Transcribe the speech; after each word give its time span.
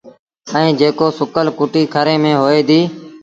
ائيٚݩ 0.53 0.77
جيڪو 0.79 1.07
سُڪل 1.17 1.47
ڪُٽيٚ 1.57 1.91
کري 1.93 2.15
ميݩ 2.23 2.39
هوئي 2.41 2.61
ديٚ۔ 2.69 2.87